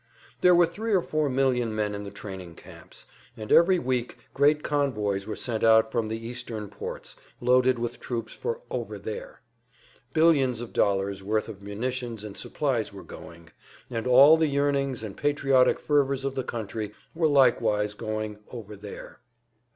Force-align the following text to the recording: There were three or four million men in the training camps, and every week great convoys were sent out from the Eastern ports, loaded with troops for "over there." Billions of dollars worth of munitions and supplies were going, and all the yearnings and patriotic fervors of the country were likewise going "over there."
There 0.41 0.55
were 0.55 0.65
three 0.65 0.93
or 0.93 1.03
four 1.03 1.29
million 1.29 1.75
men 1.75 1.93
in 1.93 2.03
the 2.03 2.09
training 2.09 2.55
camps, 2.55 3.05
and 3.37 3.51
every 3.51 3.77
week 3.77 4.17
great 4.33 4.63
convoys 4.63 5.27
were 5.27 5.35
sent 5.35 5.63
out 5.63 5.91
from 5.91 6.07
the 6.07 6.17
Eastern 6.17 6.69
ports, 6.69 7.15
loaded 7.39 7.77
with 7.77 7.99
troops 7.99 8.33
for 8.33 8.61
"over 8.71 8.97
there." 8.97 9.41
Billions 10.11 10.59
of 10.59 10.73
dollars 10.73 11.21
worth 11.21 11.47
of 11.47 11.61
munitions 11.61 12.23
and 12.23 12.35
supplies 12.35 12.91
were 12.91 13.03
going, 13.03 13.51
and 13.91 14.07
all 14.07 14.37
the 14.37 14.47
yearnings 14.47 15.03
and 15.03 15.17
patriotic 15.17 15.79
fervors 15.79 16.25
of 16.25 16.33
the 16.33 16.43
country 16.43 16.93
were 17.13 17.27
likewise 17.27 17.93
going 17.93 18.39
"over 18.51 18.75
there." 18.75 19.19